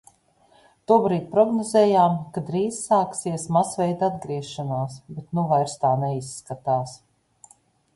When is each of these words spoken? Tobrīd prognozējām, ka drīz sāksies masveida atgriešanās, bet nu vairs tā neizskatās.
Tobrīd 0.91 1.27
prognozējām, 1.35 2.15
ka 2.39 2.43
drīz 2.49 2.81
sāksies 2.87 3.47
masveida 3.59 4.11
atgriešanās, 4.13 5.01
bet 5.21 5.27
nu 5.41 5.49
vairs 5.55 5.81
tā 5.87 5.97
neizskatās. 6.07 7.03